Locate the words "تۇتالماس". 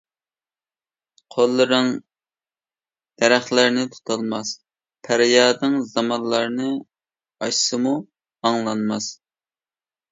3.97-4.55